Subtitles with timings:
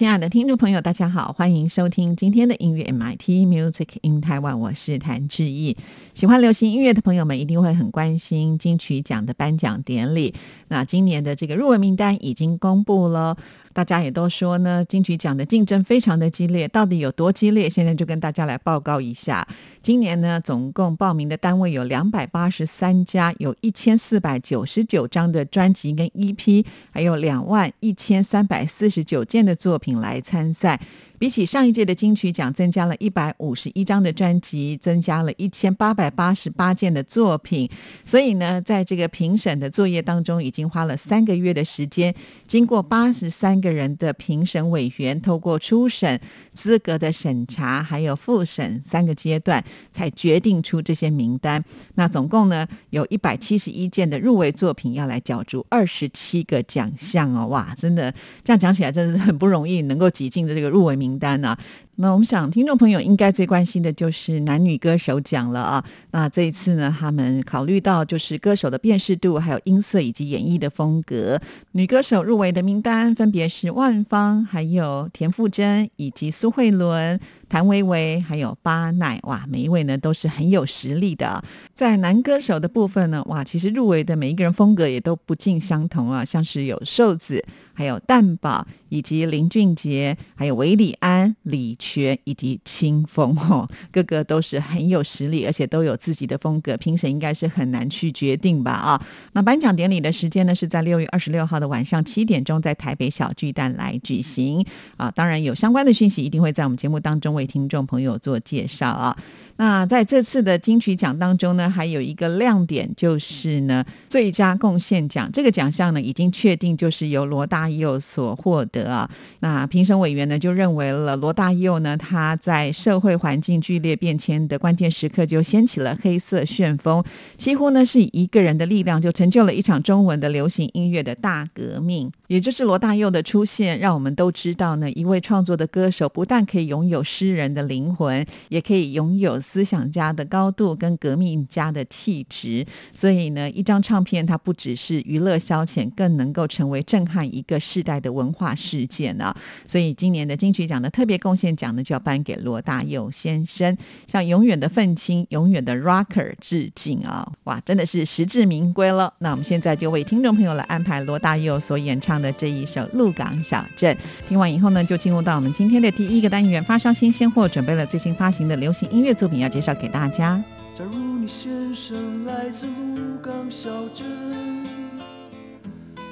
[0.00, 5.76] 亲爱的听众朋友，大家好，欢迎收听今天的音乐 MIT Music in Taiwan，我是谭志毅。
[6.14, 10.34] 喜欢流行音乐的朋友们一定会很关心金曲奖的颁奖典礼。
[10.68, 13.36] 那今年的这个入围名单已经公布了。
[13.72, 17.70] 大家也都说呢，金曲奖的竞争非常的激烈，到底有多激烈？
[17.70, 19.46] 现在就跟大家来报告一下。
[19.82, 30.80] 今年呢，总共报名的单位有两百八十三家，有一千四百九十九张的专辑跟 EP，还有两万一千三百四十九件的作品来参赛。
[31.20, 37.68] 比起上一届的金曲奖，增加了一百五十一张的专辑，增加了一千八百八十八件的作品。
[38.06, 42.14] 所以呢，在这个评审的作业当中，已经花了三个月的时间，
[42.46, 46.18] 经过八十三个人的评审委员，透过初审、
[46.54, 51.62] 资格的审查，还有复审三个阶段，才决定出这些名单。
[51.96, 57.46] 那总共呢，有一百七十一件的入围作品要来角逐二十七个奖项哦！
[57.48, 58.10] 哇，真的
[58.42, 61.09] 这样讲起来，真的是很不容易，能够挤进的这个入围名。
[61.10, 61.56] 名单呢？
[62.00, 65.84] 那我们想，听众朋友应该最关心的就是男女歌手奖了啊。
[66.12, 71.38] 那这一次呢，他们考虑到就是歌手的辨识度，还有音色以及演绎的风格。
[71.72, 77.20] 女歌手入围的名单分别是万芳、还有田馥甄以及苏慧伦、
[77.50, 79.20] 谭维维，还有巴奈。
[79.24, 81.44] 哇，每一位呢都是很有实力的。
[81.74, 87.44] 在男歌手的部分呢，哇，其实入围的每一个人风格也都不尽相同啊，像是有瘦子，
[87.74, 91.76] 还有蛋宝，以及林俊杰，还有韦礼安、李。
[91.90, 99.06] 学以及清风 哦，个个都是很有实力，而且都有自己的风格，评审应该是很难去决定吧啊。
[99.32, 104.64] 那颁奖典礼的时间呢，是在六月二十六号的晚上七点钟，在台北小巨蛋来举行
[104.96, 105.10] 啊。
[105.10, 109.16] 当然有相关的讯息，一定会在我们节目当中为听众朋友做介绍啊。
[109.60, 119.10] 那在这次的金曲奖当中呢，还有一个亮点就是呢，最佳贡献奖这个奖项呢，已经确定就是由罗大佑所获得啊。
[119.40, 127.04] 那评审委员呢就认为了罗大佑呢，他在社会环境剧烈变迁的关键时刻就掀起了黑色旋风，
[127.36, 132.10] 几乎呢是以一个人的力量就成就了一场中文的流行音乐的大革命。
[132.30, 139.40] 也就是罗大佑的出现，让我们都知道呢，一位创作的歌手不但可以拥有诗人的灵魂，也可以拥有。
[139.40, 142.64] 思想家的高度跟革命家的气质，
[142.94, 149.36] 所以呢，一张唱片它不只是娱乐消遣，更能够成为震撼一个世代的文化事件啊！
[149.66, 153.76] 所以今年的金曲奖的特别贡献奖呢，就要颁给罗大佑先生，
[154.06, 157.28] 向永远的愤青、永远的 rocker 致敬啊！
[157.44, 159.12] 哇，真的是实至名归了。
[159.18, 163.94] 那我们现在就为听众朋友来安排罗大佑所演唱的这一首《鹿港小镇》。
[164.28, 169.40] 听完以后呢，就进入到我们今天的第一个单元——发烧新鲜货，准备了最新发行的流行音乐作品。
[169.40, 170.42] 要介绍给大家。
[170.74, 174.06] 假如你先生来自鹿港小镇，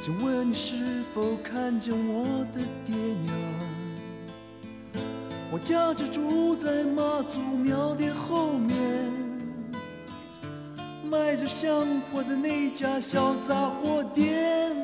[0.00, 0.74] 请问你是
[1.14, 3.34] 否看见我的爹娘？
[5.50, 8.76] 我家就住在妈祖庙的后面，
[11.10, 14.76] 卖着香火的那家小杂货店。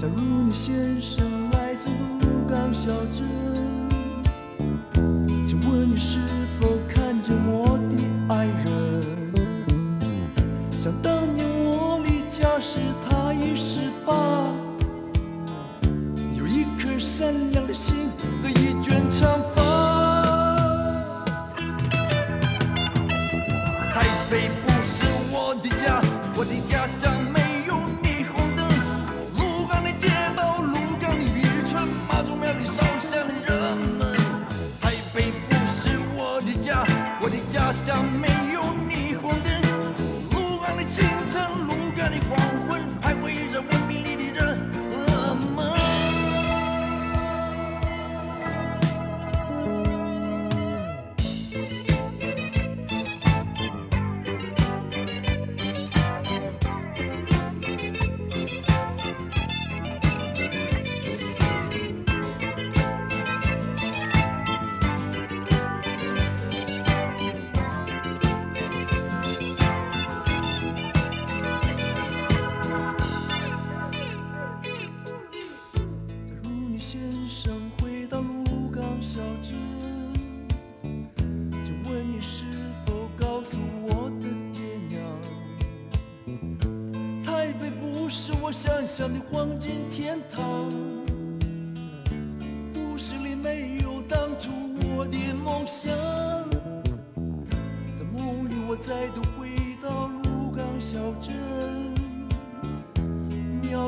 [0.00, 3.22] 假如你先生来自鹿港小镇，
[5.46, 6.18] 请问你是？
[6.58, 8.64] 否看见我的爱人？
[10.78, 14.50] 想当年我离家时，他已十八，
[16.34, 17.94] 有一颗善良的心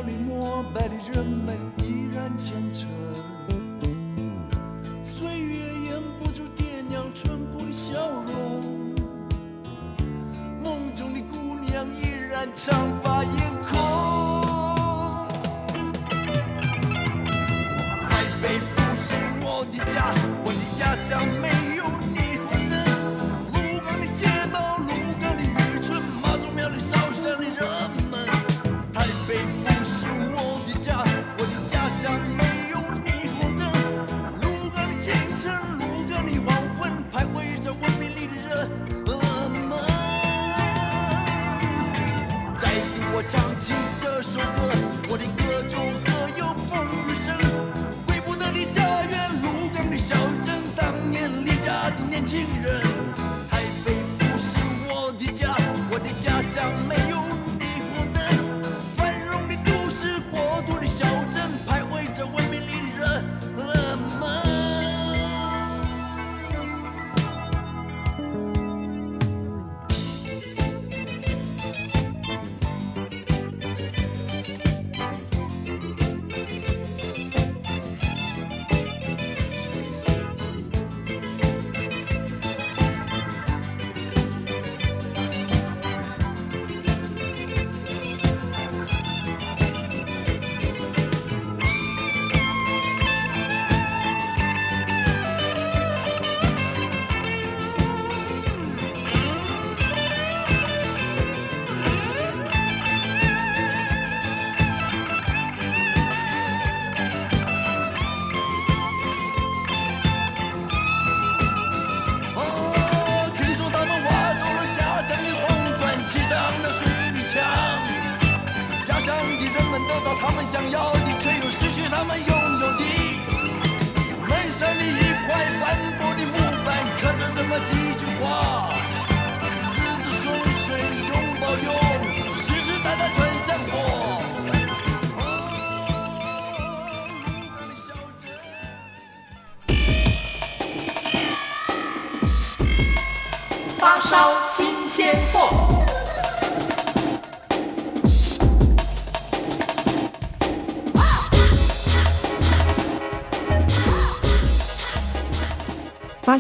[0.06, 2.88] 里膜拜的人们依然虔诚。
[5.04, 5.56] 岁月
[5.90, 7.93] 掩不住爹娘淳朴的笑
[8.26, 8.62] 容，
[10.62, 13.34] 梦中的姑娘依然长发艳
[13.69, 13.78] 空。
[18.08, 18.10] 台
[18.43, 20.12] 北不是我的家，
[20.44, 21.25] 我的家乡
[44.32, 44.46] 首歌，
[45.11, 47.37] 我的歌中歌有风雨声。
[48.06, 52.81] 归不得的家园，鹿港的小镇，当年离家的年轻人。
[53.50, 54.56] 台北不是
[54.88, 55.55] 我的家，
[55.90, 56.73] 我的家乡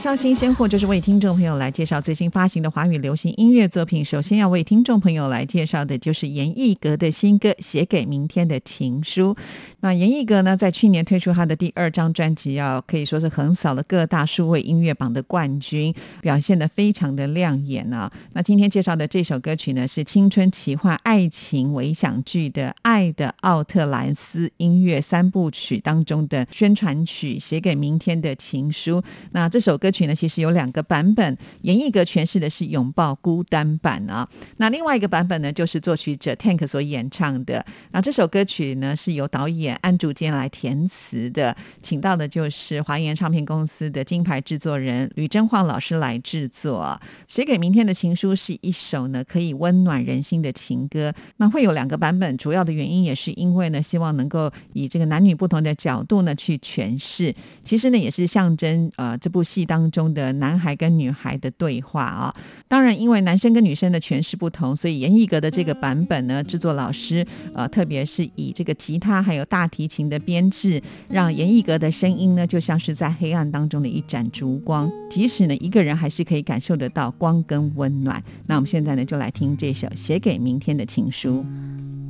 [0.02, 4.04] 发烧新鲜货就是为听众朋友来介绍最新发行的华语流行音乐作品。
[4.04, 9.32] 首先要为听众朋友来介绍的就是严艺格的新歌《写给明天的情书》。
[9.82, 18.10] 那严艺格呢，在去年推出他的第二张专辑，要可以说是横扫了各大数位音乐榜的冠军，表现的非常的亮眼啊。
[18.32, 29.00] 那今天介绍的这首歌曲呢，是青春奇幻爱情微想剧的《爱的奥特兰斯》音乐三部曲当中的宣传曲《写给明天的情书》。
[29.32, 34.28] 那这首歌曲呢，其实有两个版本，严艺格诠释的是拥抱孤单版啊。
[34.58, 37.66] 那另外一个版本呢，就是作曲者 Tank 所演唱的。
[37.90, 47.00] 那这首歌曲呢，是由导演安竹坚来填词的，请到的就是华研唱片公司的金牌制作人吕真晃老师来制作。
[47.26, 51.12] 写给明天的情书是一首呢可以温暖人心的情歌。
[51.38, 57.34] 那会有两个版本，主要的原因也是因为呢，希望能够以这个男女不同的角度呢去诠释。
[57.64, 62.34] 其实呢，也是象征呃这部戏当中的男孩跟女孩的对话啊。
[62.68, 78.20] 当然，因为男生跟女生的诠释不同，所以严艺格的这个版本呢，制作老师呃，特别是以这个吉他还有大大提琴的编制，让严艺格的声音呢，就像是在黑暗当中的一盏烛光，即使呢一个人还是可以感受得到光跟温暖。
[78.44, 81.44] 那我们现在呢，就来听这首《写给明天的情书》。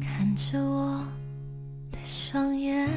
[0.02, 1.06] 看着我
[1.90, 2.88] 的双眼，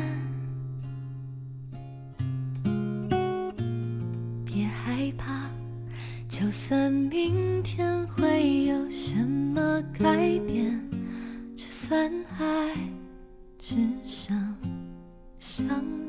[4.45, 5.49] 别害怕，
[6.29, 10.81] 就算明天会有什么改变，
[11.57, 12.09] 就算
[12.39, 12.73] 爱
[13.59, 13.75] 只
[15.67, 16.04] 长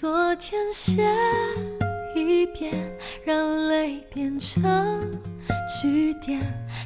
[0.00, 1.06] 昨天写
[2.16, 2.72] 一遍，
[3.22, 4.62] 让泪变成
[5.68, 6.40] 句点。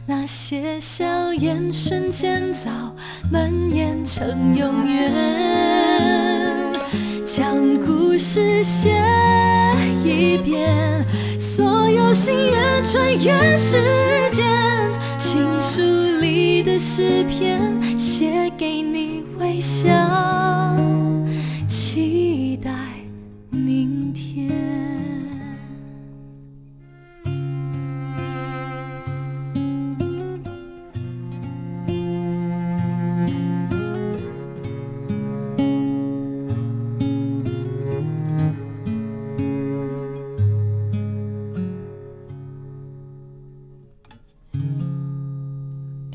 [0.05, 2.73] 那些笑颜瞬间早
[3.31, 5.13] 蔓延成永远。
[7.25, 7.55] 将
[7.87, 9.01] 故事写
[10.05, 11.07] 一遍，
[11.39, 13.77] 所有心愿穿越时
[14.33, 14.45] 间。
[15.21, 15.81] 情书
[16.21, 18.94] 里的诗篇，写给你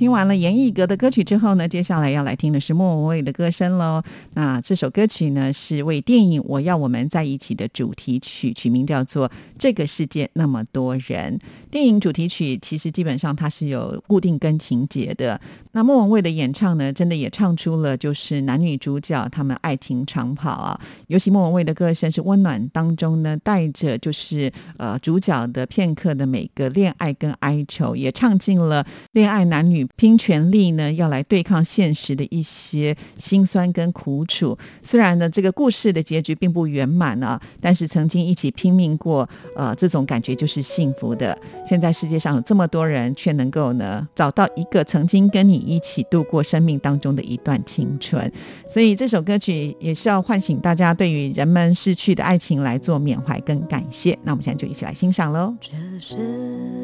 [0.09, 4.01] 听完了严艺格的歌曲之后呢，接下来要来听的是莫文蔚的歌声喽。
[4.33, 11.37] 那这首歌曲呢，是为电影《我要我们在一起》的主题曲，曲名叫做《这个世界那么多人》。
[11.71, 15.39] 电影主题曲其实基本上它是有固定跟情节的。
[15.71, 20.79] 那莫文蔚的演唱呢，真的也唱出了就是男女主角他们爱情长跑啊。
[21.07, 34.57] 尤其莫文蔚的歌声是温暖当中呢，带着就是呃主角的片刻的每个恋爱跟哀愁，也唱尽了恋爱男女拼全力呢要来对抗现实的一些辛酸跟苦楚。
[34.81, 41.37] 虽然呢这个故事的结局并不圆满啊，但是曾经一起拼命过，呃这种感觉就是幸福的。
[41.67, 48.31] 现在世界上有这么多人，却能够呢找到一个曾经跟你一起度过生命当中的一段青春，
[48.67, 54.17] 所以这首歌曲也是要唤醒大家对于人们逝去的爱情来做缅怀跟感谢。
[54.23, 55.55] 那我们现在就一起来欣赏喽。
[55.59, 56.17] 这世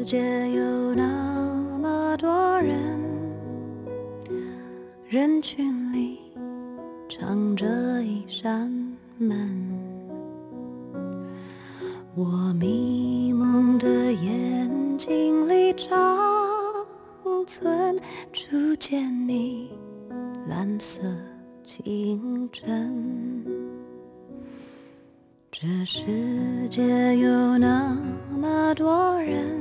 [0.04, 0.18] 界
[0.50, 2.76] 有那么多人，
[5.08, 6.18] 人群里
[7.08, 7.66] 藏着
[8.02, 8.70] 一扇
[9.18, 9.85] 门。
[12.18, 16.16] 我迷蒙的眼睛里长
[17.46, 18.00] 存
[18.32, 19.70] 初见你
[20.48, 21.02] 蓝色
[21.62, 23.44] 清晨。
[25.52, 26.00] 这世
[26.70, 27.94] 界有那
[28.30, 29.54] 么多人，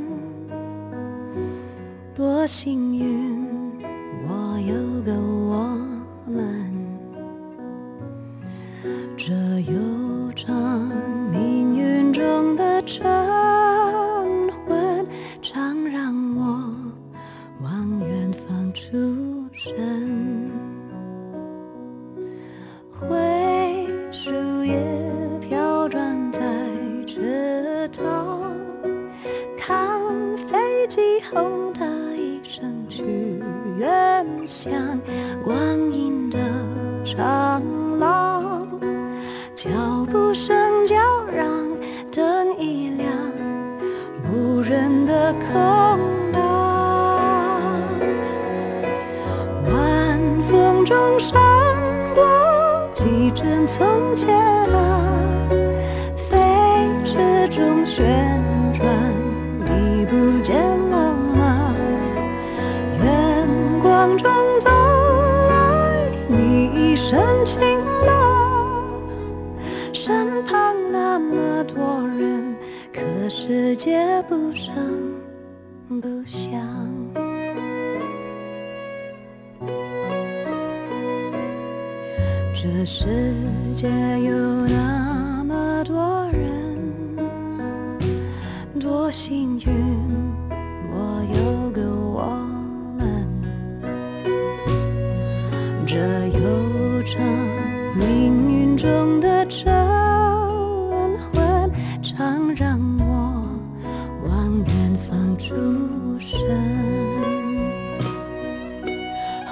[2.16, 3.38] 多幸运，
[4.30, 5.78] 我有个我
[6.26, 6.72] 们。
[9.18, 9.34] 这
[9.70, 10.90] 悠长
[12.54, 13.02] 的晨
[14.68, 15.08] 昏，
[15.42, 16.70] 常让我
[17.62, 18.92] 往远方出
[19.54, 20.35] 神。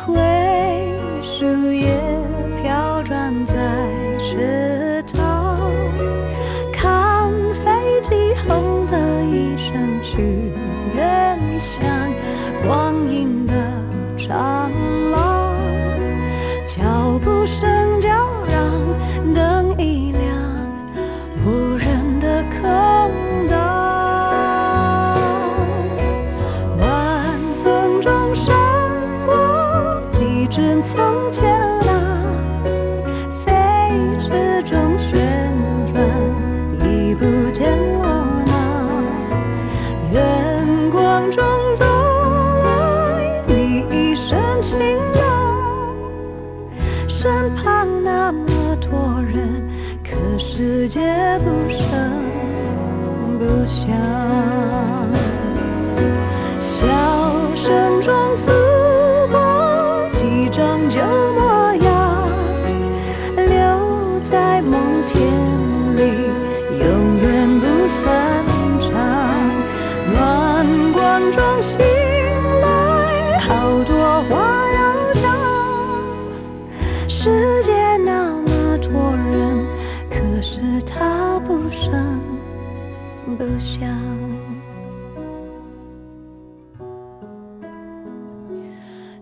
[0.06, 0.43] 灰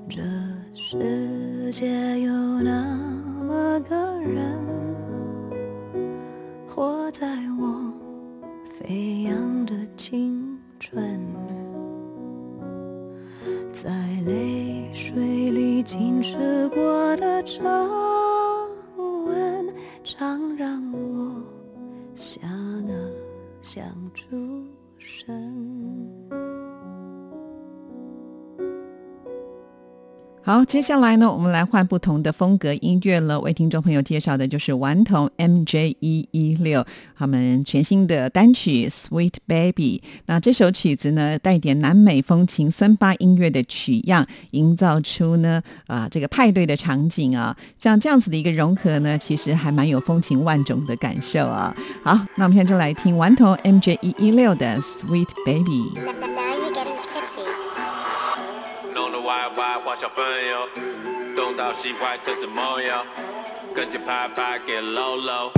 [0.09, 0.21] 这
[0.73, 2.97] 世界有那
[3.47, 4.57] 么个人，
[30.71, 33.37] 接下来呢，我们来换不同的风格音乐了。
[33.41, 36.85] 为听众朋友介绍的就是顽童 MJ 一一六
[37.17, 40.01] 他们全新的单曲《Sweet Baby》。
[40.27, 51.75] 那这首曲子呢，带点南美风情森巴音乐的取样，营造出呢啊、这个派对的场景啊，像这样子的一个融合呢，其实还蛮有风情万种的感受啊。
[52.01, 55.91] 好，那我们现在就来听顽童 MJ 一一六的《Sweet Baby》。
[59.51, 60.67] 弄得歪歪画小朋友，
[61.35, 63.05] 东倒西歪成什么样，
[63.75, 65.51] 跟着拍拍给 low low，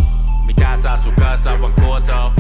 [0.48, 2.32] 米卡萨数克萨玩过头。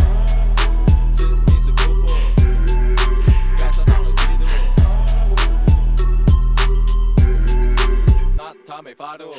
[8.36, 9.36] 那他没发度。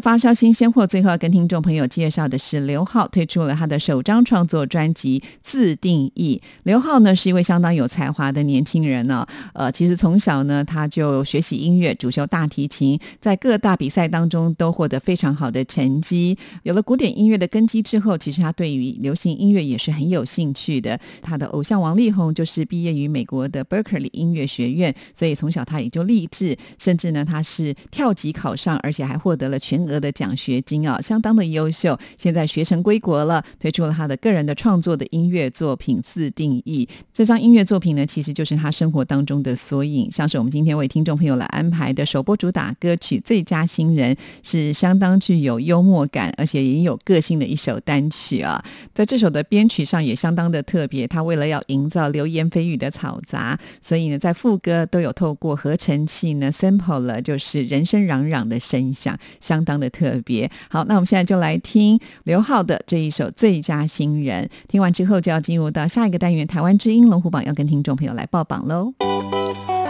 [0.00, 6.40] 发烧新鲜货，最后要跟听众朋友介绍的是刘浩推出了他的首张创作专辑《自定义》。
[6.64, 16.36] 刘浩呢是一位相当有才华的年轻人呢、呃，其实从小呢他就学习音乐，主修大提琴，在各大比赛当中都获得非常好的成绩。
[16.64, 20.98] 有了古典音乐的根基之后，其实他对于流行音乐也是很有兴趣的。
[21.22, 31.98] 他的偶像王力宏就是毕业于美国的 Berkeley 音乐学院，所以从小他也就立志，甚至呢他是跳级考上，而且还获得了全额的奖学金啊，相当的优秀。
[32.18, 36.88] 现在学成归国了，推出了他的个人的创作的音乐作品《自定义》。
[37.12, 48.64] 这张音乐作品呢，其实就是他生活当中的缩影，像是我们今天为听众朋友来安排的首播主打歌曲《最佳新人》，是相当具有幽默感，而且也有个性的一首单曲啊。
[48.94, 60.50] 在这首的编曲上也相当的特别，他为了要营造流言蜚语的嘈杂，所以呢，在副歌都有透过合成器呢 sample 了，就是人声嚷嚷的声响，相当的特别。
[60.68, 68.92] 好，那我们现在就来听刘浩的这一首《最佳新人》，听完之后就要进入到下一个单元——台湾之音龙虎榜，要跟听众朋友来报榜喽。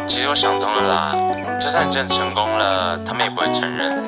[0.09, 1.15] 其实我想通了啦，
[1.61, 4.03] 就算你真的成功了，他们也不会承认，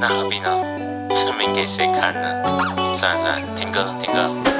[0.00, 0.48] 那何必呢？
[1.08, 2.42] 证明给谁看呢？
[2.98, 4.59] 算了算了，听歌听歌。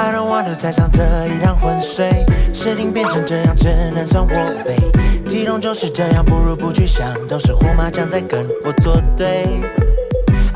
[0.00, 4.74] I don't want to 再上这一趟浑水，事情变成这样，只能算我背。
[5.28, 9.44] 体重就是这样，不如不去想，都是胡麻将在跟我作对。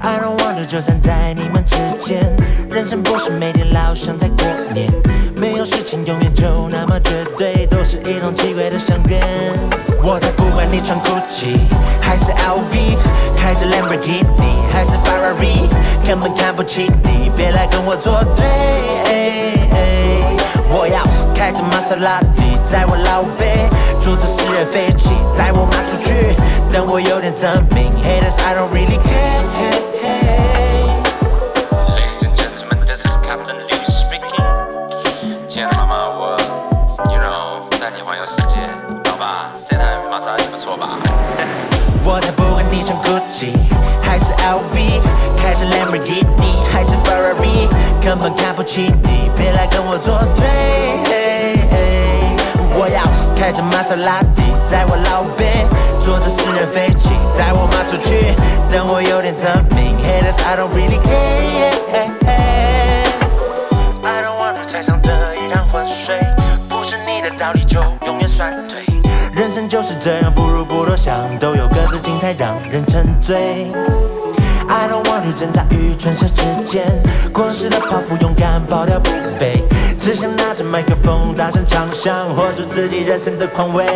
[0.01, 2.35] I don't want to 就算在你们之间，
[2.71, 4.91] 人生不是每天老想在过年，
[5.37, 9.21] 没有事情永远就那么绝对，都是一种奇怪的相缘。
[10.07, 11.57] 我才不管你穿 Gucci
[11.99, 12.99] 还是 LV，
[13.39, 15.67] 开着 Lamborghini 还是 Ferrari，
[16.07, 18.45] 根本看不起你，别来跟我作对。
[20.69, 21.03] 我要
[21.35, 23.71] 开着玛莎拉蒂，载我老贝，
[24.03, 26.37] 坐着私人飞机带我妈出去，
[26.71, 27.91] 但我有点证明。
[28.05, 29.64] Haters I don't really care。
[48.05, 50.45] 根本看不起你，别来跟我作对。
[52.77, 53.01] 我要
[53.35, 55.65] 开着玛莎拉蒂，载我老贝，
[56.05, 58.37] 坐着私人飞机带我妈出去，
[58.71, 59.97] 等我有点证明。
[60.05, 61.73] Haters I don't really care。
[64.03, 66.21] I don't wanna 踩上这一趟浑水，
[66.69, 68.85] 不是你的道理就永远算对。
[69.33, 73.73] 人生就是这样，不如不多想，都有各自精彩，让人沉醉。
[74.75, 76.85] I don't want to 挣扎于唇舌之间，
[77.33, 79.09] 过时的包袱，勇敢抛掉不
[79.39, 79.63] 卑，
[80.01, 83.87] 只想拿着麦克风大声唱响，活出自己人生的宽慰。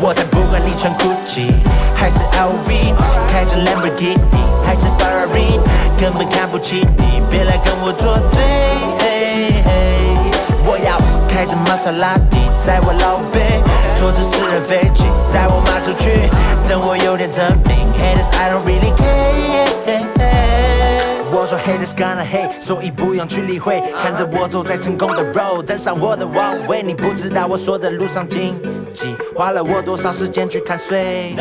[0.00, 1.52] 我才不管你穿 Gucci
[1.94, 2.92] 还是 LV，
[3.30, 4.18] 开着 Lamborghini
[4.66, 5.60] 还是 Ferrari，
[6.00, 9.62] 根本看不起你，别来跟我作对。
[10.66, 13.62] 我要开着玛莎拉蒂，载我老贝，
[14.00, 16.28] 坐着私人飞机带我妈出去，
[16.68, 17.80] 等我有点证明。
[18.02, 19.71] Haters I don't really care。
[21.34, 23.82] 我说 haters gonna hate，所以不用去理会。
[24.00, 28.60] 看着我走在成功的 road，登上我的王位，你不知道我说的路上经
[29.36, 31.34] 花了我多少时间去看衰。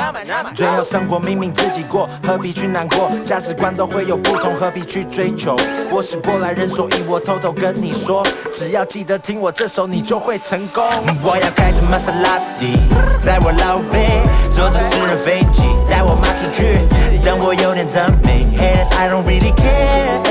[0.55, 3.11] 最后生活明明自己过，何必去难过？
[3.25, 5.55] 价值观都会有不同，何必去追求？
[5.89, 10.83] 我是过来人，所以我偷偷跟你说，只要记得听我这首，你就会成功。
[11.23, 12.77] 我要开着玛莎拉蒂，
[13.23, 14.21] 载我老贝，
[14.55, 16.87] 坐着私人飞机带我妈出去，
[17.23, 18.51] 等我有点证明。
[18.57, 20.21] Haters I don't really care。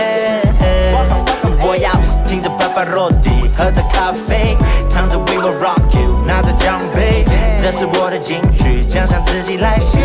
[1.63, 1.93] 我要
[2.27, 3.83] 听着 Pavarotti，喝着
[7.81, 9.99] 是我的金句，奖项自己来写。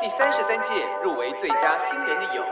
[0.00, 2.44] 第三十三届入围最佳新人的有。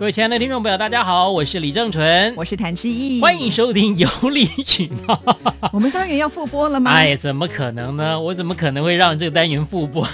[0.00, 5.14] 各位亲爱的听众朋友，大家好，我是李正淳，我是谭志毅，欢迎收听《有理取闹》。
[5.72, 6.90] 我们单元要复播了吗？
[6.90, 8.18] 哎，怎么可能呢？
[8.18, 10.04] 我怎么可能会让这个单元复播？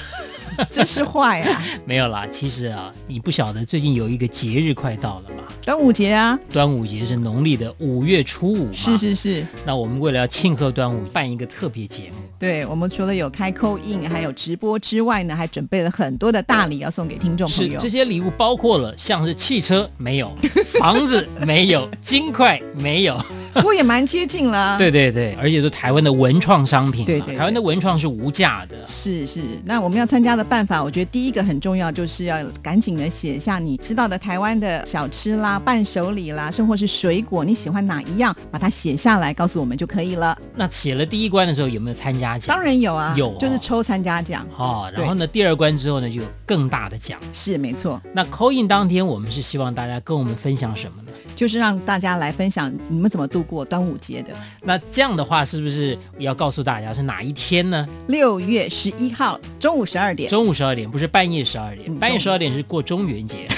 [0.71, 1.63] 真是坏啊！
[1.87, 5.45] 没有啦，其实啊，你不晓得最近有一个节日快到了嘛？
[5.63, 6.39] 端午节啊！
[6.53, 8.73] 端午节是农历的五月初五嘛？
[8.73, 9.47] 是是是。
[9.65, 12.17] 那我们为了要庆贺端午，办一个特别节目。
[12.39, 17.73] 对，我们除了有开扣印，还有直播之外呢，还准备了很多的大礼要送给听众朋友。
[17.75, 20.35] 是这些礼物包括了像是汽车没有，
[20.81, 23.21] 房子没有， 金块没有。
[23.55, 24.77] 不过也蛮接近了。
[24.79, 28.77] 对对对，而且是台湾的文创商品嘛，对对对台湾的文创是无价的。
[28.87, 40.37] 是是，那我们要参加的办法，我觉得第一个很重要，就是要赶紧的写下你知道的台湾的小吃啦、伴手礼啦，甚或是水果，你喜欢哪一样，把它写下来告诉我们就可以了。
[40.55, 42.55] 那写了第一关的时候有没有参加奖？
[42.55, 44.47] 当然有啊，有哦就是抽参加奖。
[44.57, 47.19] 哦，然后呢，第二关之后呢，就有更大的奖。
[47.33, 51.08] 是没错，那 call in 当天，我们是希望大家跟我们分享什么呢？
[51.39, 54.33] 就是让大家来分享你们怎么度过端午节的。
[54.65, 57.87] 那这样的话，是不是要告诉大家是哪一天呢？
[58.09, 60.29] 六月十一号中午十二点。
[60.29, 61.89] 中午十二点，不是半夜十二点。
[61.89, 63.47] 嗯半夜十二点是过中元节。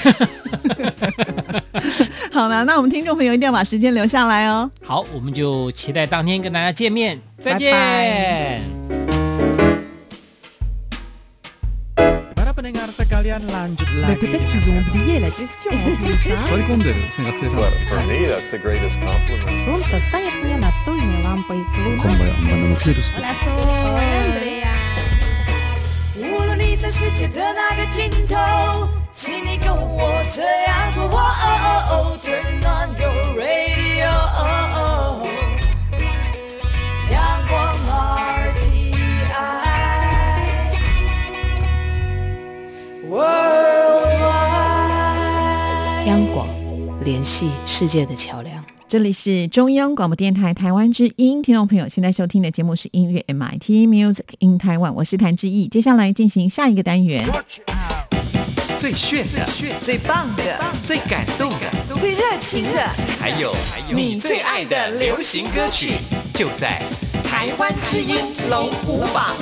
[2.31, 4.69] 好了，那我们听众朋友一定要把时间留下来哦。
[4.83, 9.00] 好，我们就期待当天跟大家见面，再见。
[13.20, 16.26] pendengar sekalian lanjut Mais lagi peut-être qu'ils ont oublié la question en plus.
[16.30, 16.40] hein.
[17.88, 19.64] For me, that's the greatest compliment.
[19.64, 21.58] Солнце станет мне настольной лампой.
[21.84, 22.10] Луна
[26.18, 31.04] 无论你在世界的哪个尽头，请你跟我这样做。
[31.04, 35.49] 哦哦哦，Turn on your radio，阳
[47.03, 48.63] 联系世界的桥梁。
[48.87, 55.67] 这里是中央广播电台台湾之音，听众朋友现在收听的节目是音乐 MIT Music in Taiwan，我是谭志毅。
[55.67, 57.27] 接下来进行下一个单元，
[58.77, 59.47] 最炫的、
[59.81, 60.43] 最棒的、
[60.83, 62.87] 最感动的，最热情的，
[63.19, 63.55] 还有
[63.93, 65.93] 你最爱的流行歌曲，
[66.33, 66.81] 就在
[67.23, 68.17] 台湾之音
[68.49, 69.35] 龙虎榜。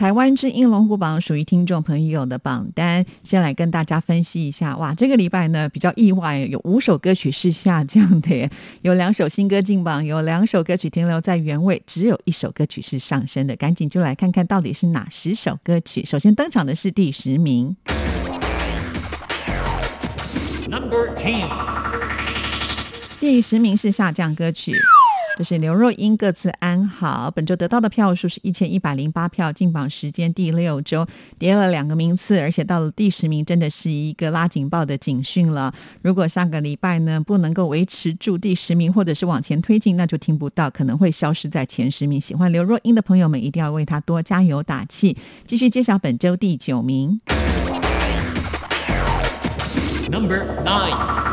[0.00, 4.74] 台湾之音龙虎榜属于听众朋友的榜单，先来跟大家分析一下。
[4.78, 13.54] 哇，这个礼拜呢比较意外，有五首歌曲是下降的耶， 有两首新歌进榜，有两首歌曲停留在原位，只有一首歌曲是上升的。
[13.56, 16.02] 赶紧就来看看到底是哪十首歌曲。
[16.02, 17.76] 首先登场的是第十名。
[20.70, 21.46] Number Ten，
[23.20, 24.72] 第十名是下降歌曲，
[25.38, 27.30] 这是刘若英各自安好。
[27.30, 31.06] 本周得到的票数是一千一百零八票，进榜时间第六周，
[31.38, 35.72] 跌了两个名次，而且到了第十名，真的是一个拉警报的警讯了。
[36.02, 42.20] 如果下个礼拜呢不能够维持住第十名，或者是往前推进，那就听不到，可能会消失在前十名。
[42.20, 45.16] 喜欢刘若英的朋友们一定要为她多加油打气。
[45.46, 47.20] 继续揭晓本周第九名。
[50.10, 51.29] Number Nine，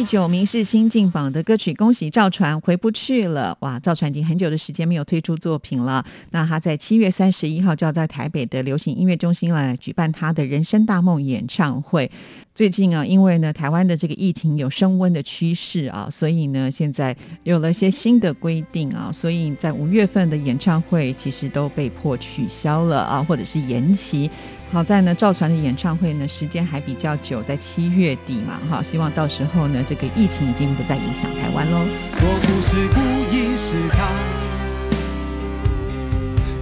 [0.00, 3.54] 第九名是新进榜的歌曲，恭喜赵传回不去了。
[3.60, 6.02] 哇，赵传已经很久的时间没有推出作品了。
[6.30, 12.10] 那他在七月三十一号就要在台北的流行音乐中心来举办他的人生大梦演唱会。
[12.54, 24.30] 最近啊，因为呢台湾的这个疫情有升温的趋势啊，所以呢现在有了些新的规定啊，所以在五月份的演唱会其实都被迫取消了啊，或者是延期。
[24.72, 31.78] 好在呢，赵传的演唱会呢时间还比较久，在七月底嘛，哈，希望到时候呢这个疫情已经不再影响台湾喽。
[32.14, 33.00] 我不是故
[33.34, 34.06] 意试探，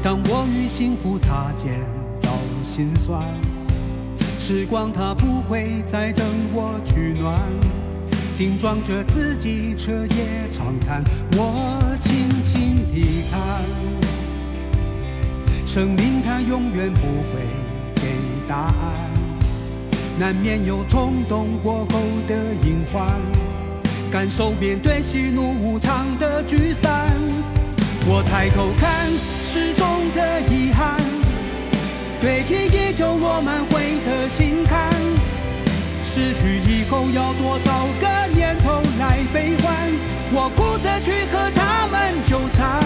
[0.02, 1.80] 当我与幸福擦肩，
[2.18, 2.30] 遭
[2.64, 3.22] 心酸。
[4.38, 7.38] 时光它不会再等我取暖，
[8.38, 13.60] 顶撞着自己，彻夜长谈，我轻轻地看。
[15.66, 17.67] 生命它永远不会
[18.48, 18.72] 答案，
[20.18, 22.34] 难免有冲动过后的
[22.64, 23.06] 隐患。
[24.10, 27.12] 感受面对喜怒无常的聚散。
[28.06, 29.06] 我抬头看
[29.44, 30.96] 始终的遗憾，
[32.22, 34.90] 堆积已久落满灰的心坎。
[36.02, 39.76] 失去以后要多少个年头来悲欢？
[40.32, 42.82] 我哭着去和他们纠缠，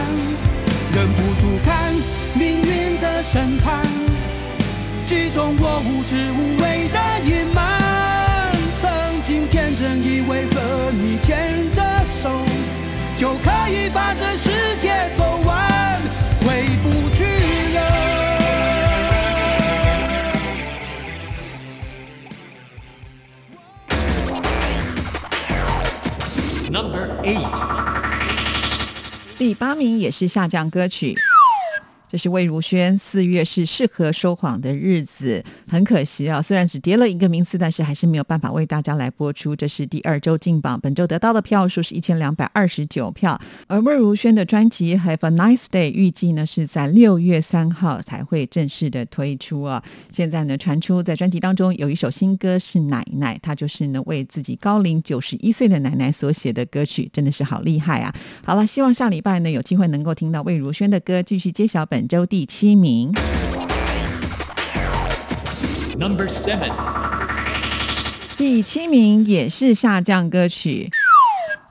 [0.92, 1.94] 忍不住看
[2.34, 3.86] 命运的审判，
[5.12, 6.98] 击中我无知无畏的
[7.28, 8.50] 隐瞒。
[8.80, 12.30] 曾经天真以为和你牵着手，
[13.18, 14.48] 就可以把这世
[14.78, 16.00] 界走完，
[16.40, 17.24] 回不去
[17.74, 17.78] 了。
[26.70, 27.52] Number Eight，
[29.36, 31.14] 第八名也是下降歌曲，
[32.12, 35.42] 这是魏如萱，四月是适合说谎的日子。
[35.66, 39.56] 很可惜啊，虽然只跌了一个名次，但是还是没有办法为大家来播出。
[39.56, 43.40] 这是第二周进榜，本周得到的票数是一千两百二十九票。
[43.66, 49.82] 而魏如萱的专辑《Have a Nice Day》预计呢是在六月三号才会正式的推出啊。
[50.10, 58.14] 现在呢传出在专辑当中有一首新歌是《奶奶》，她就是呢为自己高龄九十一岁的奶奶所写的歌曲，真的是好厉害啊！
[58.44, 63.12] 好了，希望下礼拜呢有机会能够听到魏如萱的歌，继续揭晓本周第七名。
[65.98, 66.72] Number seven.
[68.36, 70.90] 第七名也是下降歌曲。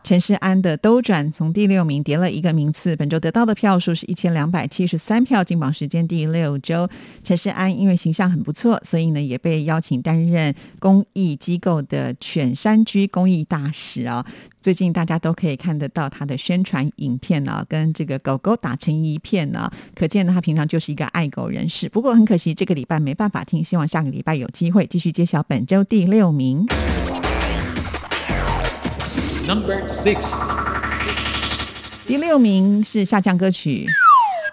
[0.04, 6.90] 陈世安的《兜转》从第六名跌了一个名次，本周得到的票数是一千两百七十三票，进榜时间第六周。
[7.24, 14.26] 陈世安因为形象很不错，所以呢也被邀请担任公益机构的犬山居公益大使啊。
[14.60, 21.88] 最近大家都可以看得到他的宣传影片啊，跟这个狗狗打成一片啊，可见呢他平常就是一个爱狗人士。
[21.88, 26.66] 不过很可惜，这个礼拜没办法听，希望下个礼拜有机会继续揭晓本周第六名。
[29.48, 30.36] Number six.
[32.06, 33.88] 第六名是下降歌曲。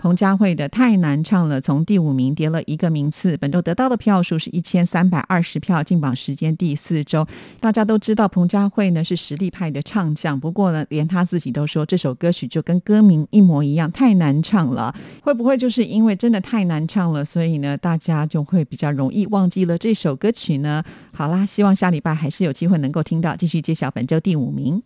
[0.01, 7.27] 彭佳慧的《太难唱了》从第五名跌了一个名次，本周得到的票数是一千三百二十票，进榜时间第四周。
[7.59, 14.95] 大家都知道彭佳慧呢是实力派的唱将，不过呢，连他自己都说这首歌曲就跟歌名一模一样，太难唱了。
[15.23, 20.85] 会不会就是因为真的太难唱了，所以呢，大家就会比较容易忘记了这首歌曲呢？
[21.13, 24.81] 好啦，希望下礼拜还是有机会能够听到，继续揭晓本周第五名。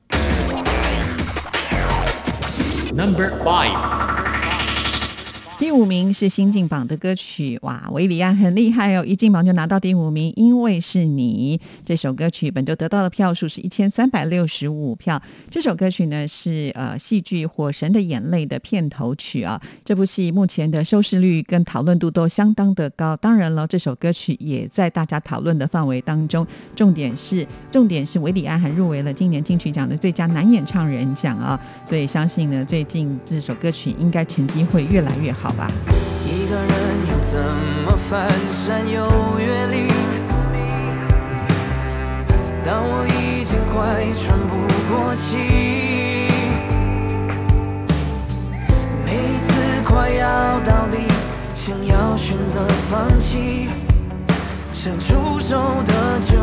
[2.95, 4.02] Number five.
[5.63, 15.23] 第五名是新进榜的歌曲，哇，维里安很厉害哦，一进榜就拿到第五名，因为是你这首歌曲本周得到的票数是一千三百六十五票。
[15.49, 23.17] 这首歌曲呢是呃戏剧《火神的眼泪》的片头曲啊，这部戏目前的收视率跟讨论度都相当的高。
[23.19, 26.45] 当然了，这首歌曲也在大家讨论的范围当中。
[26.75, 35.52] 重点是重点是维里安还入围了今年金曲奖的最佳男演唱人奖啊，所以相信呢，最近这首歌曲应该成绩会越来越好。
[35.53, 35.67] 吧。
[36.25, 36.71] 一个人
[37.11, 37.41] 又怎
[37.85, 39.07] 么翻山又
[39.39, 39.89] 越岭？
[42.65, 44.55] 当我已经快喘不
[44.89, 45.37] 过气，
[49.05, 49.51] 每一次
[49.85, 50.97] 快要到底，
[51.55, 53.69] 想要选择放弃，
[54.73, 56.39] 伸出手的就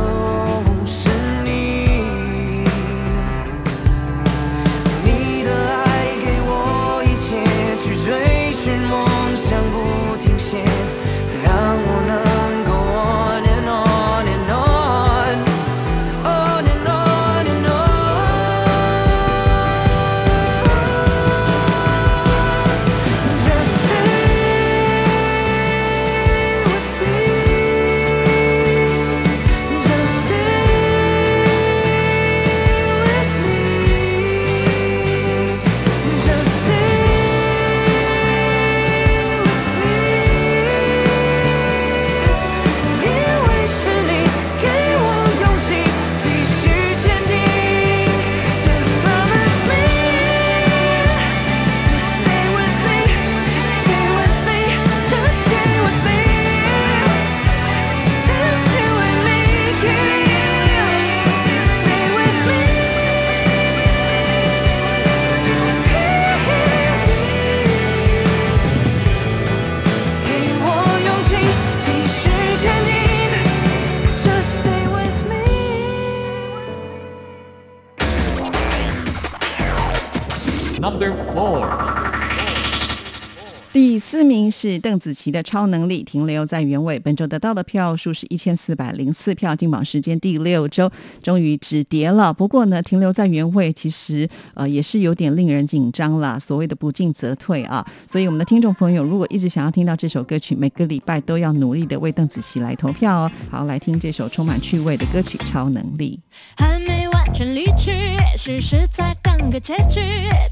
[84.59, 86.99] 是邓紫棋的《超能力》，停留在原位。
[86.99, 90.91] 本周得到的票数是一千四百零四票，进榜时间第六周，
[91.23, 92.33] 终于止跌了。
[92.33, 96.37] 不过呢，停留在原位其实呃也是有点令人紧张了。
[96.37, 103.31] 所谓的不进则退啊，所以我们的听众朋友如果一直想要听到这首歌曲，每个礼拜都要努力的为邓紫棋来投票哦。
[103.49, 106.19] 好，来听这首充满趣味的歌曲《超能力》。
[106.61, 110.01] 还没完全离去，也许是在等个结局，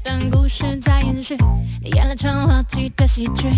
[0.02, 1.36] 但故事在延续，
[1.82, 3.48] 你演了场滑稽的喜剧。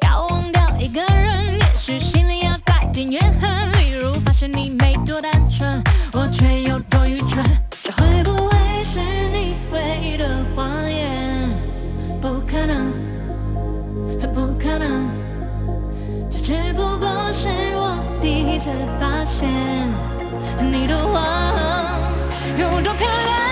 [0.00, 7.44] 要忘掉一个人，也许心里要带点怨恨，例如发现你没多单纯，我却有多愚蠢，
[7.82, 11.48] 这会不会是你唯一的谎言？
[12.20, 12.92] 不可能，
[14.32, 15.08] 不可能，
[16.30, 18.70] 这只不过是我第一次
[19.00, 19.48] 发现。
[20.70, 21.22] 你的谎
[22.56, 23.51] 有多漂亮？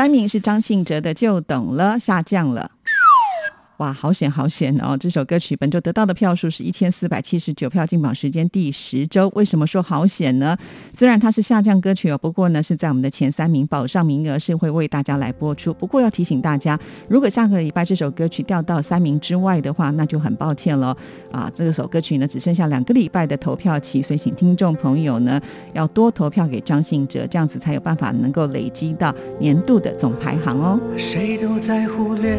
[0.00, 2.70] 三名是张信哲的《就懂了》，下降了。
[3.80, 4.94] 哇，好险好险哦！
[4.94, 9.32] 这首歌曲本周得到的票数是一千四百七十九票，进榜时间第十周。
[9.34, 10.54] 为什么说好险呢？
[10.92, 15.72] 虽然它是下降歌曲哦，不过呢是在我们的前三名，保上名额是会为大家来播出。
[15.72, 16.78] 不过要提醒大家，
[17.08, 20.94] 如果下个礼拜这首歌曲掉到三名之外的话，那就很抱歉了
[21.32, 21.50] 啊！
[21.54, 25.40] 这首歌曲呢只剩下两个礼拜的投票期，所以请听众朋友呢
[25.72, 30.78] 要多投票给张信哲，这样子才有办法能够累积到年度的总排行哦。
[30.98, 32.38] 谁都在忽略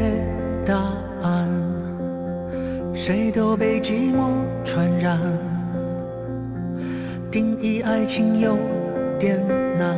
[1.21, 1.47] 安，
[2.93, 4.29] 谁都被寂寞
[4.63, 5.19] 传染。
[7.29, 8.57] 定义爱情有
[9.17, 9.39] 点
[9.77, 9.95] 难，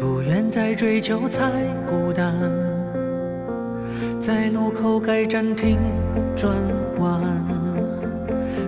[0.00, 1.50] 不愿再追求才
[1.86, 2.34] 孤单。
[4.20, 5.78] 在路口该暂停
[6.34, 6.56] 转
[6.98, 7.20] 弯，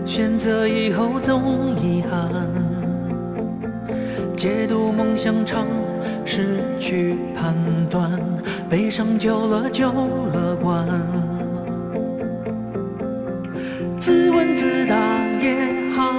[0.04, 2.30] 选择以后总遗憾。
[4.36, 5.66] 解读梦想长，
[6.24, 7.54] 失去判
[7.90, 8.10] 断，
[8.68, 9.90] 悲伤久了就
[10.32, 10.86] 乐观。
[13.98, 14.94] 自问自答
[15.40, 15.56] 也
[15.96, 16.12] 好，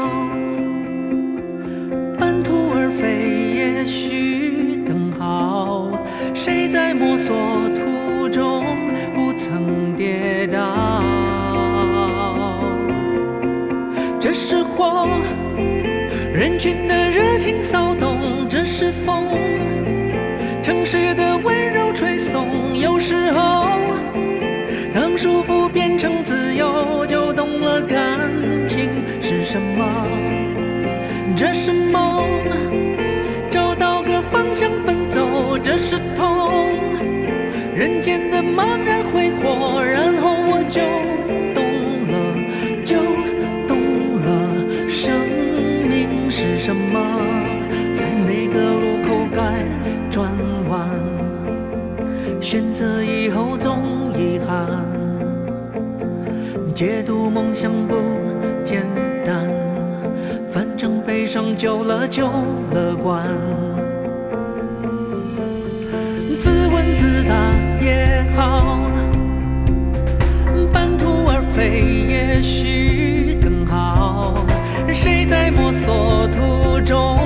[2.20, 5.88] 半途而废也许更好。
[6.34, 7.36] 谁在摸索
[7.76, 8.66] 途中
[9.16, 11.04] 不曾跌倒？
[14.20, 15.08] 这是火。
[16.34, 18.17] 人群的热情骚动，
[18.60, 19.24] 这是风；
[20.64, 22.76] 城市的温柔吹送。
[22.76, 23.68] 有时候，
[24.92, 28.20] 当束缚变成自由，就懂了感
[28.68, 28.90] 情
[29.22, 29.86] 是什么。
[31.36, 32.28] 这是梦，
[33.52, 36.52] 找到个方向奔走，这是痛。
[37.76, 40.82] 人间的茫然挥霍，然后我就
[41.54, 41.64] 懂
[42.10, 42.18] 了，
[42.84, 42.96] 就
[43.68, 43.78] 懂
[44.26, 45.14] 了生
[45.88, 47.00] 命是什么，
[52.50, 53.84] 选择以后总
[54.18, 54.66] 遗憾，
[56.74, 57.96] 解读梦想不
[58.64, 58.88] 简
[59.26, 59.46] 单，
[60.48, 62.30] 反正悲伤久了就
[62.72, 63.22] 乐观。
[66.40, 67.36] 自问自答
[67.84, 68.80] 也好，
[70.72, 74.34] 半途而废也许更好。
[74.94, 77.20] 谁在摸索途中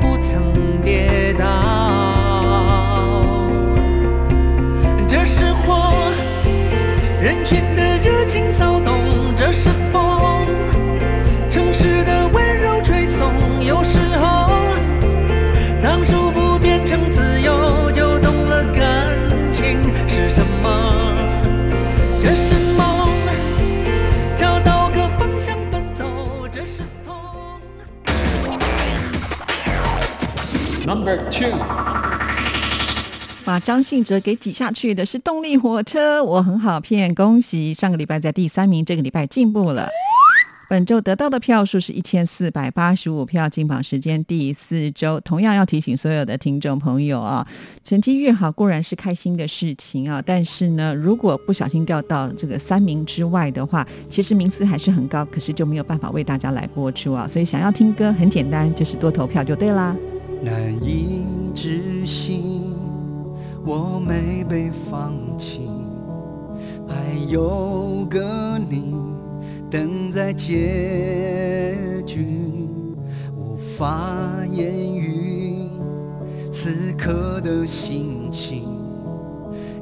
[0.00, 0.52] 不曾
[0.84, 1.67] 跌倒？
[7.20, 10.46] 人群的热情骚动，这是风，
[11.50, 13.32] 城市的温柔吹送。
[13.60, 14.52] 有时候，
[15.82, 19.18] 当束缚变成自由，就懂了感
[19.50, 21.16] 情是什么。
[22.22, 23.10] 这是梦，
[24.36, 26.04] 找到个方向奔走，
[26.52, 27.16] 这是痛。
[30.86, 31.50] Number two，
[33.48, 37.72] 把张信哲给挤下去的是动力火车，我很好骗，恭喜！
[37.72, 39.88] 上个礼拜在第三名，这个礼拜进步了。
[40.68, 45.18] 本周得到的票数是一千四百八十五票，进榜时间第四周。
[45.20, 47.48] 同样要提醒所有的听众朋友啊，
[47.82, 57.26] 成绩越好固然是开心的事情啊，但是呢，如果不小心掉到这个三名之外的话，其实名次还是很高，可是就没有办法为大家来播出啊。
[57.26, 59.96] 所以想要听歌很简单，就是多投票就对啦。
[60.42, 62.62] 难以置信，
[63.68, 65.68] 我没被放弃，
[66.86, 66.94] 还
[67.28, 68.94] 有个你
[69.70, 72.26] 等在结局，
[73.36, 73.86] 无法
[74.48, 75.68] 言喻
[76.50, 78.66] 此刻的心情，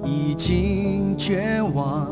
[0.03, 2.09] 已经绝望，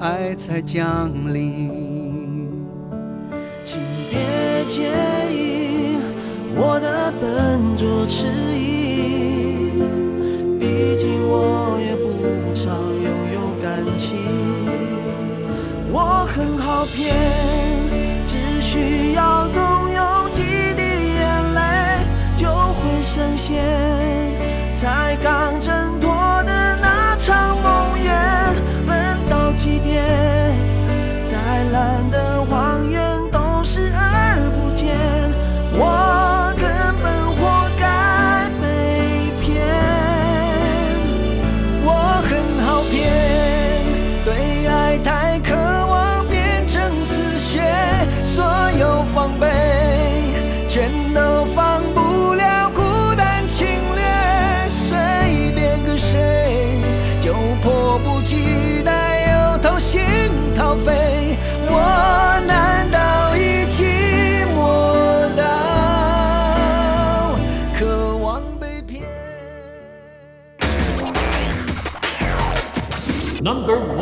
[0.00, 2.50] 爱才降临，
[3.62, 3.78] 请
[4.10, 4.18] 别
[4.68, 4.90] 介
[5.32, 5.98] 意。
[6.56, 8.26] 我的笨拙迟
[8.58, 9.45] 疑，
[10.76, 12.68] 毕竟我也不常
[13.02, 14.18] 拥有感情。
[15.90, 17.14] 我很好骗，
[18.26, 20.42] 只需要动用几
[20.76, 20.82] 滴
[21.16, 21.60] 眼泪
[22.36, 23.56] 就会深陷，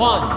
[0.04, 0.33] one。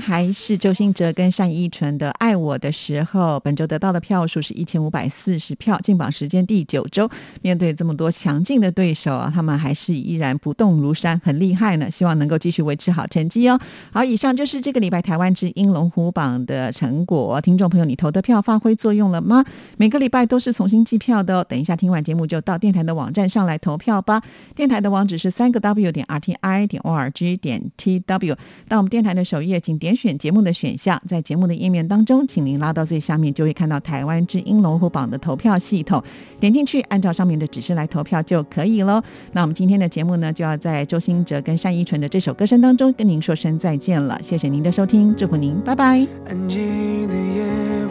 [0.00, 7.10] 还是周兴哲跟单依纯的《爱我的时候》，本周得到的票数是一千五百四十票，进榜时间第九周。
[7.42, 11.90] 面对这么多强劲的对手啊，他们还是依然不动如山，很厉害呢。
[11.90, 13.58] 希望能够继续维持好成绩哦。
[13.92, 17.40] 好，以上就是这个礼拜台湾之音龙虎榜的成果。
[17.40, 19.44] 听众朋友，你投的票发挥作用了吗？
[19.76, 21.46] 每个礼拜都是重新计票的哦。
[21.48, 24.22] 等一下听完节目就到电台的网站上来投票吧。
[24.54, 28.36] 电台的网址是三个 W 点 R T I 点 O R G 点 T W。
[28.68, 36.02] 到我们电台的首页页，请点选节目的选项，在节目的页面当中，请您拉到最下面，就会看到台湾之音龙虎榜的投票系统，
[36.38, 39.02] 点进去，按照上面的指示来投票就可以喽。
[39.32, 46.06] 那我们今天的节目呢，就要在周兴哲跟单依纯的这首歌声当中跟您说声再见了，谢谢您的收听，祝福您，拜拜。
[46.26, 47.42] 安静的夜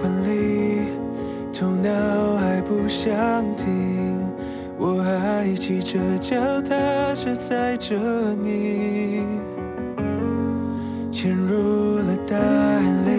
[0.04, 0.82] 晚里，
[1.54, 3.14] 头脑还不想
[3.56, 3.66] 停，
[4.80, 7.96] 我还骑着脚踏车载着
[8.36, 9.22] 你，
[11.20, 13.12] 潜入了大海里，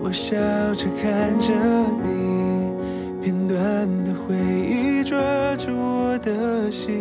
[0.00, 0.36] 我笑
[0.76, 1.52] 着看着
[2.04, 2.70] 你，
[3.20, 3.58] 片段
[4.04, 5.18] 的回忆抓
[5.56, 6.94] 住我的心，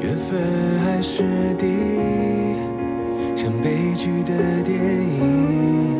[0.00, 0.38] 缘分
[0.84, 1.24] 还是
[1.58, 1.66] 敌。
[3.34, 5.98] 像悲剧的电影，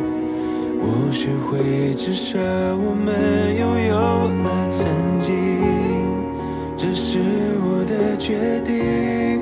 [0.79, 3.93] 我学会至少我们拥有
[4.45, 4.87] 了曾
[5.19, 5.35] 经，
[6.77, 7.19] 这是
[7.59, 9.41] 我的决定，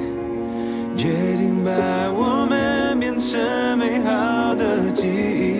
[0.97, 1.71] 决定把
[2.11, 3.39] 我们变成
[3.77, 5.53] 美好的记忆。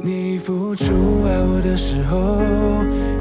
[0.00, 0.86] 你付出
[1.26, 2.16] 爱我的时候，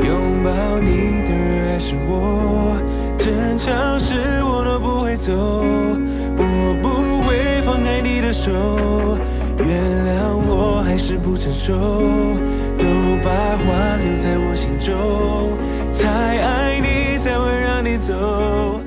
[0.01, 0.49] 拥抱
[0.80, 2.80] 你的人还是我，
[3.18, 5.34] 争吵时我都不会走。
[6.41, 8.49] 我不会放开你的手，
[9.57, 9.68] 原
[10.07, 11.74] 谅我还是不成熟，
[12.78, 12.86] 都
[13.22, 14.95] 把话留在我心中，
[15.93, 16.07] 太
[16.39, 18.80] 爱你才会让你走。